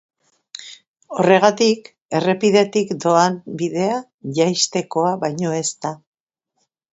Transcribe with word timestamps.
Horregatik, 1.17 1.91
errepidetik 2.19 2.95
doan 3.05 3.37
bidea 3.61 4.01
jaistekoa 4.41 5.13
baino 5.27 5.55
ez 5.61 5.67
da. 5.87 5.95